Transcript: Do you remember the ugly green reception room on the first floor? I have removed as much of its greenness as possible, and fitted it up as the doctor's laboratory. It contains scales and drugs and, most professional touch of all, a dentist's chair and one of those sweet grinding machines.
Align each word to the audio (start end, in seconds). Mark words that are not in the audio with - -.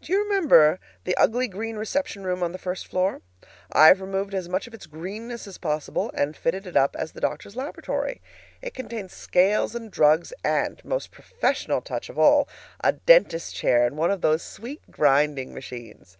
Do 0.00 0.12
you 0.12 0.22
remember 0.22 0.78
the 1.02 1.16
ugly 1.16 1.48
green 1.48 1.74
reception 1.74 2.22
room 2.22 2.40
on 2.40 2.52
the 2.52 2.56
first 2.56 2.86
floor? 2.86 3.20
I 3.72 3.88
have 3.88 4.00
removed 4.00 4.32
as 4.32 4.48
much 4.48 4.68
of 4.68 4.74
its 4.74 4.86
greenness 4.86 5.48
as 5.48 5.58
possible, 5.58 6.12
and 6.14 6.36
fitted 6.36 6.68
it 6.68 6.76
up 6.76 6.94
as 6.96 7.10
the 7.10 7.20
doctor's 7.20 7.56
laboratory. 7.56 8.22
It 8.62 8.74
contains 8.74 9.12
scales 9.12 9.74
and 9.74 9.90
drugs 9.90 10.32
and, 10.44 10.80
most 10.84 11.10
professional 11.10 11.80
touch 11.80 12.08
of 12.08 12.16
all, 12.16 12.48
a 12.78 12.92
dentist's 12.92 13.50
chair 13.50 13.84
and 13.84 13.96
one 13.96 14.12
of 14.12 14.20
those 14.20 14.44
sweet 14.44 14.82
grinding 14.88 15.52
machines. 15.52 16.16